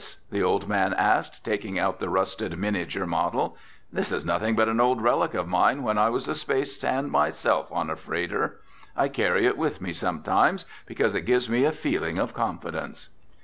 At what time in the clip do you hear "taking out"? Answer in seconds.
1.45-1.99